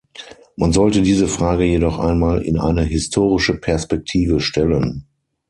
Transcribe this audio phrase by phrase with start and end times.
[0.55, 5.05] Man sollte diese Frage jedoch einmal in eine historische Perspektive stellen.